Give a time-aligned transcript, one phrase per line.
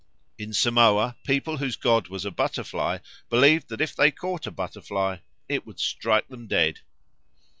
[0.39, 2.97] In Samoa people whose god was a butterfly
[3.29, 6.79] believed that if they caught a butterfly it would strike them dead.